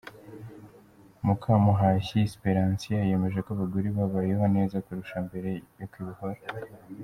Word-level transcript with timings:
Mukamuhashyi 1.25 2.19
Siperansiya 2.31 3.07
yemeza 3.09 3.39
ko 3.45 3.49
abagore 3.55 3.87
babayeho 3.97 4.45
neza 4.55 4.83
kurusha 4.85 5.17
mbere 5.27 5.49
yo 5.79 5.87
kwibohora. 5.91 6.41